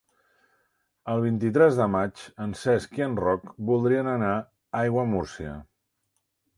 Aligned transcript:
El 1.13 1.21
vint-i-tres 1.25 1.77
de 1.81 1.87
maig 1.97 2.25
en 2.47 2.57
Cesc 2.63 2.99
i 3.03 3.07
en 3.09 3.15
Roc 3.23 3.47
voldrien 3.71 4.13
anar 4.17 4.35
a 4.35 4.43
Aiguamúrcia. 4.85 5.57